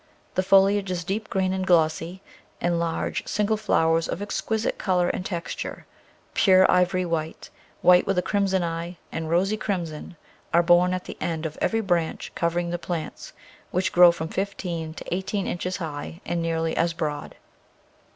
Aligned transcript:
The 0.33 0.41
foliage 0.41 0.89
is 0.89 1.03
deep 1.03 1.29
green 1.29 1.53
and 1.53 1.63
glossy, 1.63 2.23
and 2.59 2.79
large 2.79 3.21
single 3.27 3.55
flowers 3.55 4.07
of 4.07 4.19
exquisite 4.19 4.79
colour 4.79 5.09
and 5.09 5.23
texture— 5.23 5.85
pure 6.33 6.65
ivory 6.71 7.05
white, 7.05 7.51
white 7.83 8.07
with 8.07 8.17
a 8.17 8.23
crimson 8.23 8.63
eye, 8.63 8.97
and 9.11 9.29
rosy 9.29 9.57
crim 9.57 9.85
son— 9.85 10.15
are 10.55 10.63
borne 10.63 10.95
at 10.95 11.03
the 11.03 11.17
end 11.21 11.45
of 11.45 11.55
every 11.61 11.81
branch 11.81 12.31
covering 12.33 12.71
the 12.71 12.79
plants, 12.79 13.33
which 13.69 13.91
grow 13.91 14.11
from 14.11 14.29
fifteen 14.29 14.95
to 14.95 15.13
eighteen 15.13 15.45
inches 15.45 15.77
high 15.77 16.19
and 16.25 16.41
nearly 16.41 16.75
as 16.75 16.93
broad. 16.93 17.35